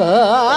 Ah. 0.00 0.47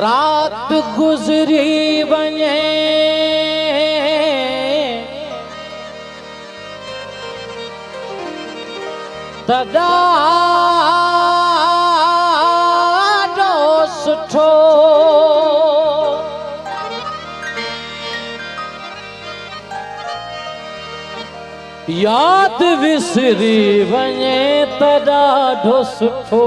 रात 0.00 0.72
गुजरी 0.96 2.02
वञे 2.10 2.52
तॾाढो 9.48 9.86
सुठो 13.96 14.48
यादि 22.02 22.74
विसरी 22.82 23.58
वञे 23.92 24.38
त 24.80 24.82
सुठो 25.96 26.46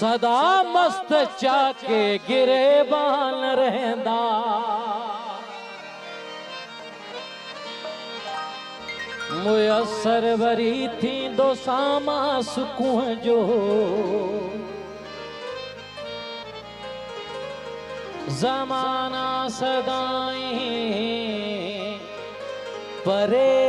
सदा 0.00 0.62
मस्त 0.64 1.10
चाके 1.40 2.00
गिरे 2.26 2.82
रहंदा। 3.54 4.20
मुयसर 9.44 10.24
वरी 10.40 10.88
थींदो 11.02 11.48
सामा 11.54 12.20
सुकून 12.42 13.14
जो। 13.24 13.40
ज़माना 18.40 19.28
सदाई 19.50 20.50
परेशान 23.06 23.59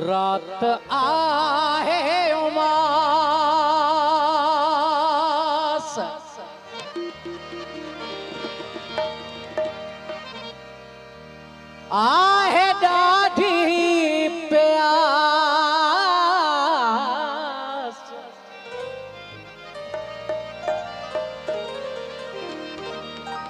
रात 0.00 0.62
आहे 0.90 2.32
उमास। 2.32 3.08
आहे 11.92 12.66
ॾाढी 12.86 14.28
प्यास 14.50 14.80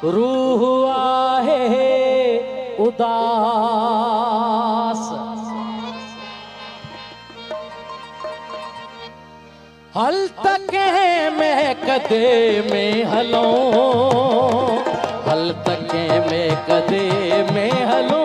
रूह 0.04 0.62
आहे 0.90 1.66
उदास। 2.86 4.29
हल 10.00 10.28
तक 10.28 10.70
में 11.38 11.74
कदे 11.74 12.62
में 12.70 13.04
हलो। 13.04 13.42
हल 15.28 15.54
तक 15.66 15.88
में 16.30 16.56
कदे 16.70 17.10
में 17.52 17.72
हलो। 17.72 18.22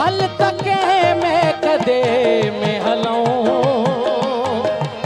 हल 0.00 0.20
तक 0.40 0.64
में 1.22 1.60
कदे 1.60 2.02
में 2.50 2.80
हलो। 2.80 3.14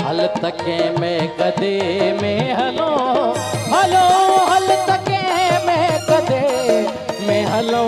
हल 0.04 0.26
तक 0.26 0.64
में 1.00 1.28
कदे 1.36 1.78
में 2.22 2.54
हलो। 2.54 2.90
हलो 3.74 4.06
हल 4.44 4.66
तक 4.66 5.10
में 5.66 6.00
कदे 6.08 6.88
में 7.26 7.44
हलो 7.44 7.84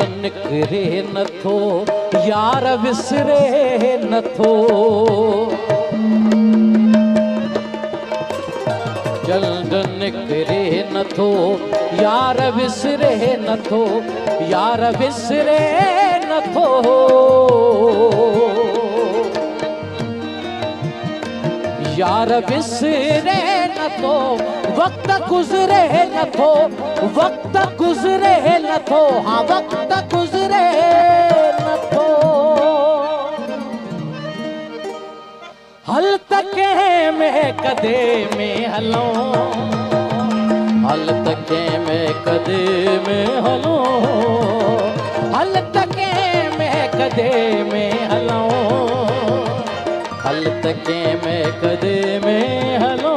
निकिरे 0.00 1.02
नथो, 1.08 1.56
यार 2.28 2.64
विसरे 2.76 3.42
नथो। 4.04 4.52
चंड 9.26 9.72
निकिरे 9.98 10.88
नथो, 10.92 11.30
यार 12.02 12.40
विसरे 12.50 13.36
नथो, 13.40 13.84
यार 14.46 14.82
विसरे 14.96 15.58
नथो। 16.24 16.68
यार 21.98 22.30
विसरे 22.50 23.40
नथो, 23.70 24.16
वक्त 24.76 25.08
गुज़रे 25.28 26.04
नथो, 26.14 26.52
वक्त 27.16 27.56
गुज़रे 27.78 28.19
नथो 28.90 29.20
हाँ 29.20 29.42
वक्त 29.42 30.14
गुज़रे 30.14 30.62
नथो। 31.64 32.06
हल 35.88 36.18
में 37.18 37.52
कदे 37.56 38.00
में 38.36 38.66
हलो। 38.66 39.04
हल 40.88 41.06
तक 41.26 41.52
में 41.86 42.08
कदे 42.24 42.64
में 43.06 43.26
हलो। 43.46 43.76
हल 45.36 45.54
तक 45.76 45.96
में 46.58 46.90
कदे 46.90 47.32
में 47.72 47.92
हलो। 48.10 48.42
हल 50.26 50.44
तक 50.64 50.90
में 51.24 51.44
कदे 51.62 52.20
में 52.24 52.78
हलो 52.78 53.09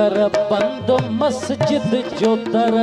नगर 0.00 0.28
बंद 0.50 0.90
मस्जिद 1.20 1.90
जो 2.20 2.34
दर 2.52 2.74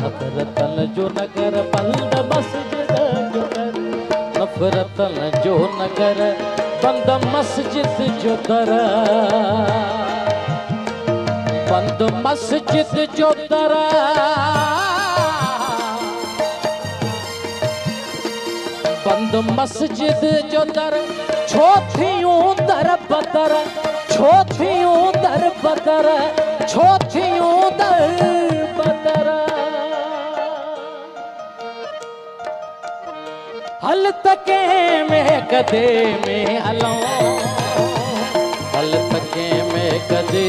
नफरतन 0.00 0.76
जो 0.96 1.04
नगर 1.10 1.54
बंद 1.72 2.14
मस्जिद 2.30 2.90
जो 2.92 3.34
कर 3.34 3.60
नफरतन 4.36 5.16
जो 5.44 5.56
नगर 5.78 6.20
बंद 6.84 7.08
मस्जिद 7.26 7.98
जो 8.22 8.36
कर 8.46 8.72
बंद 11.70 12.02
मस्जिद 12.26 12.96
जो 13.18 13.30
कर 13.52 13.74
बंद 19.06 19.36
मस्जिद 19.50 20.24
जो 20.52 20.64
दर 20.72 20.98
छोथियूं 21.48 22.40
दर 22.66 22.96
बदर 23.10 23.54
छोथियूं 24.12 25.00
दर 25.14 25.42
बदर 25.64 26.06
छोथियूं 26.66 27.58
दर 27.78 28.02
बकर। 28.78 29.28
हल 33.84 34.10
तके 34.26 34.62
में 35.10 35.28
कदे 35.52 35.86
में 36.26 36.58
हलो, 36.66 36.92
हल 38.74 38.92
तके 39.12 39.48
में 39.72 39.92
कदे 40.10 40.48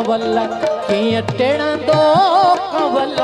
कंवल 0.00 0.36
कीअं 0.88 1.22
टिणंदो 1.38 2.02
कंवल। 2.72 3.18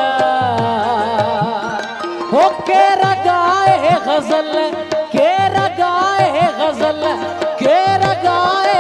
हो 2.33 2.43
केर 2.69 3.03
गाए 3.27 3.93
गज़ल 4.07 4.53
केर 5.15 5.57
गाए 5.79 6.43
गज़ल 6.59 7.03
केर 7.63 8.05
गाए 8.25 8.77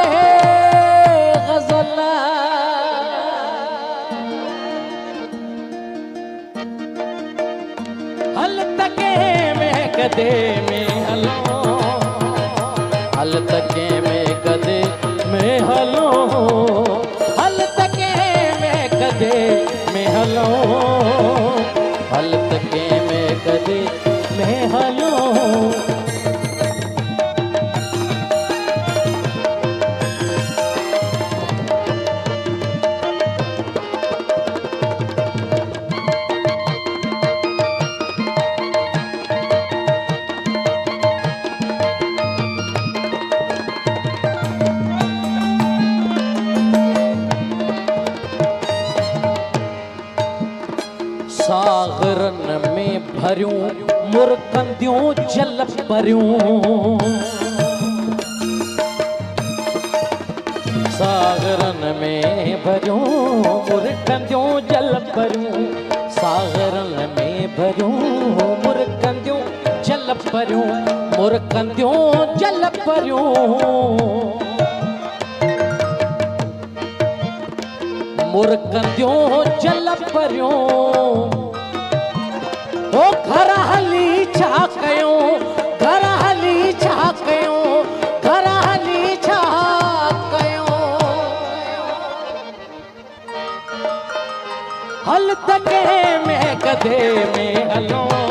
गज़ल। 1.48 1.96
हल 8.38 8.56
तके 8.80 9.12
में 9.60 9.92
कदे 9.96 10.32
में 10.68 10.88
हलो। 11.08 11.64
हल 13.18 13.32
तके 13.52 13.88
जल 55.36 55.64
परियूं। 55.88 56.98
सागरन 60.90 61.82
में 62.00 62.62
मुरकंदियूं 63.70 64.60
जल 64.60 64.94
परियूं। 65.16 65.64
सागरन 66.10 67.14
में 67.18 67.56
भरियूं 67.56 67.90
मुरकंदियूं 68.64 69.40
जल 69.82 70.14
परियूं। 70.32 70.64
मुरकंदियूं 71.18 72.12
जल 72.36 72.68
परियूं। 72.68 73.26
मुरकंदियूं 78.32 79.44
जल 79.44 79.94
परियूं। 79.94 81.35
में 96.26 96.58
कदे 96.58 96.98
में 97.36 97.70
हलूं। 97.70 98.25